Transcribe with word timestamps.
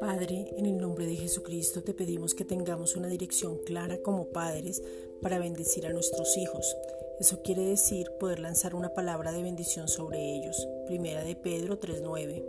Padre, 0.00 0.46
en 0.56 0.66
el 0.66 0.78
nombre 0.78 1.06
de 1.06 1.16
Jesucristo 1.16 1.82
te 1.82 1.94
pedimos 1.94 2.34
que 2.34 2.44
tengamos 2.44 2.96
una 2.96 3.08
dirección 3.08 3.58
clara 3.64 3.98
como 4.02 4.28
padres 4.28 4.82
para 5.22 5.38
bendecir 5.38 5.86
a 5.86 5.92
nuestros 5.92 6.36
hijos. 6.36 6.76
Eso 7.20 7.42
quiere 7.42 7.62
decir 7.62 8.10
poder 8.20 8.38
lanzar 8.40 8.74
una 8.74 8.94
palabra 8.94 9.32
de 9.32 9.42
bendición 9.42 9.88
sobre 9.88 10.18
ellos. 10.36 10.68
Primera 10.86 11.24
de 11.24 11.36
Pedro 11.36 11.78
3:9. 11.78 12.44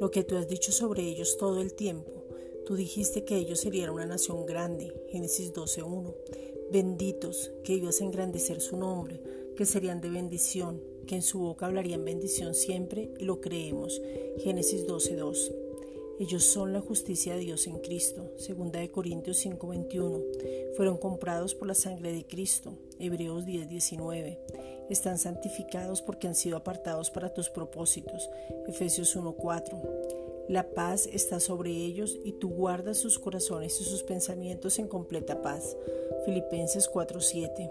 Lo 0.00 0.10
que 0.10 0.24
tú 0.24 0.36
has 0.36 0.48
dicho 0.48 0.72
sobre 0.72 1.02
ellos 1.02 1.36
todo 1.36 1.60
el 1.60 1.74
tiempo. 1.74 2.24
Tú 2.64 2.76
dijiste 2.76 3.24
que 3.24 3.36
ellos 3.36 3.60
serían 3.60 3.90
una 3.90 4.06
nación 4.06 4.46
grande. 4.46 4.92
Génesis 5.08 5.52
12:1. 5.52 6.14
Benditos, 6.70 7.50
que 7.64 7.74
ibas 7.74 8.00
a 8.00 8.04
engrandecer 8.04 8.60
su 8.60 8.76
nombre, 8.76 9.20
que 9.56 9.66
serían 9.66 10.00
de 10.00 10.10
bendición, 10.10 10.82
que 11.08 11.16
en 11.16 11.22
su 11.22 11.40
boca 11.40 11.66
hablarían 11.66 12.04
bendición 12.04 12.54
siempre 12.54 13.10
y 13.18 13.24
lo 13.24 13.40
creemos. 13.40 14.00
Génesis 14.38 14.86
12:2. 14.86 15.52
Ellos 16.20 16.44
son 16.44 16.72
la 16.72 16.80
justicia 16.80 17.34
de 17.34 17.40
Dios 17.40 17.66
en 17.66 17.78
Cristo. 17.78 18.30
Segunda 18.36 18.78
de 18.78 18.90
Corintios 18.90 19.38
5:21. 19.38 20.22
Fueron 20.76 20.98
comprados 20.98 21.54
por 21.54 21.66
la 21.66 21.74
sangre 21.74 22.12
de 22.12 22.26
Cristo. 22.26 22.74
Hebreos 23.00 23.46
10:19. 23.46 24.38
Están 24.90 25.18
santificados 25.18 26.02
porque 26.02 26.28
han 26.28 26.34
sido 26.34 26.56
apartados 26.56 27.10
para 27.10 27.32
tus 27.32 27.50
propósitos. 27.50 28.28
Efesios 28.66 29.16
1:4. 29.16 29.80
La 30.48 30.70
paz 30.70 31.08
está 31.12 31.40
sobre 31.40 31.70
ellos 31.70 32.18
y 32.24 32.32
tú 32.32 32.50
guardas 32.50 32.98
sus 32.98 33.18
corazones 33.18 33.80
y 33.80 33.84
sus 33.84 34.02
pensamientos 34.02 34.78
en 34.78 34.88
completa 34.88 35.40
paz. 35.40 35.76
Filipenses 36.24 36.88
4:7. 36.88 37.70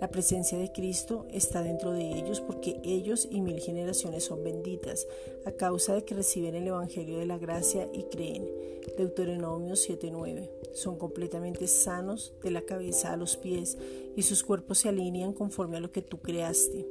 La 0.00 0.10
presencia 0.10 0.58
de 0.58 0.72
Cristo 0.72 1.26
está 1.30 1.62
dentro 1.62 1.92
de 1.92 2.12
ellos 2.12 2.40
porque 2.40 2.80
ellos 2.84 3.28
y 3.30 3.40
mil 3.40 3.60
generaciones 3.60 4.24
son 4.24 4.42
benditas 4.42 5.06
a 5.46 5.52
causa 5.52 5.94
de 5.94 6.04
que 6.04 6.14
reciben 6.14 6.54
el 6.54 6.66
Evangelio 6.66 7.18
de 7.18 7.26
la 7.26 7.38
gracia 7.38 7.88
y 7.92 8.04
creen. 8.04 8.48
Deuteronomio 8.96 9.74
7:9. 9.74 10.50
Son 10.72 10.96
completamente 10.96 11.66
sanos 11.66 12.34
de 12.42 12.50
la 12.50 12.62
cabeza 12.62 13.12
a 13.12 13.16
los 13.16 13.36
pies 13.36 13.78
y 14.16 14.22
sus 14.22 14.42
cuerpos 14.42 14.78
se 14.78 14.88
alinean 14.88 15.32
conforme 15.32 15.76
a 15.76 15.80
lo 15.80 15.92
que 15.92 16.02
tú 16.02 16.18
creaste. 16.18 16.86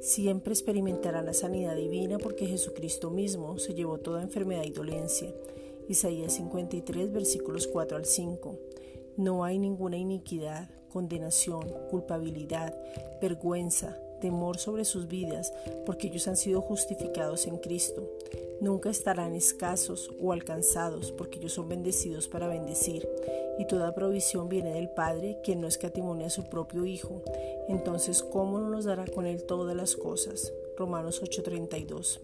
Siempre 0.00 0.52
experimentarán 0.52 1.26
la 1.26 1.34
sanidad 1.34 1.76
divina 1.76 2.18
porque 2.18 2.46
Jesucristo 2.46 3.10
mismo 3.10 3.58
se 3.58 3.74
llevó 3.74 3.98
toda 3.98 4.22
enfermedad 4.22 4.64
y 4.64 4.70
dolencia. 4.70 5.32
Isaías 5.88 6.34
53 6.34 7.12
versículos 7.12 7.66
4 7.66 7.96
al 7.96 8.04
5. 8.04 8.58
No 9.16 9.44
hay 9.44 9.58
ninguna 9.58 9.96
iniquidad, 9.96 10.68
condenación, 10.92 11.62
culpabilidad, 11.90 12.74
vergüenza, 13.20 13.98
temor 14.20 14.58
sobre 14.58 14.84
sus 14.84 15.08
vidas, 15.08 15.54
porque 15.84 16.08
ellos 16.08 16.28
han 16.28 16.36
sido 16.36 16.60
justificados 16.60 17.46
en 17.46 17.56
Cristo. 17.58 18.10
Nunca 18.60 18.90
estarán 18.90 19.34
escasos 19.34 20.10
o 20.20 20.32
alcanzados, 20.32 21.12
porque 21.12 21.38
ellos 21.38 21.52
son 21.52 21.68
bendecidos 21.68 22.28
para 22.28 22.48
bendecir. 22.48 23.08
Y 23.58 23.66
toda 23.66 23.94
provisión 23.94 24.48
viene 24.48 24.72
del 24.72 24.90
Padre, 24.90 25.38
quien 25.42 25.60
no 25.60 25.66
escatimonia 25.66 26.26
a 26.26 26.30
su 26.30 26.44
propio 26.44 26.84
Hijo. 26.84 27.22
Entonces, 27.68 28.22
¿cómo 28.22 28.58
no 28.58 28.68
nos 28.68 28.84
dará 28.84 29.06
con 29.06 29.26
Él 29.26 29.44
todas 29.44 29.74
las 29.74 29.96
cosas? 29.96 30.52
Romanos 30.76 31.22
8:32. 31.22 32.20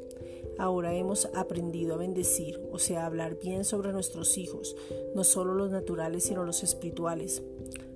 Ahora 0.58 0.94
hemos 0.94 1.26
aprendido 1.34 1.94
a 1.94 1.98
bendecir, 1.98 2.60
o 2.70 2.78
sea, 2.78 3.02
a 3.02 3.06
hablar 3.06 3.38
bien 3.38 3.64
sobre 3.64 3.92
nuestros 3.92 4.38
hijos, 4.38 4.76
no 5.14 5.24
solo 5.24 5.54
los 5.54 5.70
naturales, 5.70 6.24
sino 6.24 6.44
los 6.44 6.62
espirituales. 6.62 7.42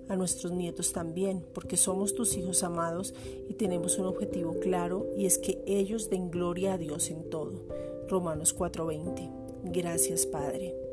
A 0.08 0.16
nuestros 0.16 0.52
nietos 0.52 0.92
también, 0.92 1.44
porque 1.52 1.76
somos 1.76 2.14
tus 2.14 2.36
hijos 2.36 2.62
amados 2.62 3.12
y 3.48 3.54
tenemos 3.54 3.98
un 3.98 4.06
objetivo 4.06 4.60
claro 4.60 5.06
y 5.16 5.26
es 5.26 5.38
que 5.38 5.62
ellos 5.66 6.10
den 6.10 6.30
gloria 6.30 6.74
a 6.74 6.78
Dios 6.78 7.10
en 7.10 7.28
todo. 7.28 7.64
Romanos 8.08 8.54
4:20. 8.56 9.30
Gracias 9.64 10.26
Padre. 10.26 10.85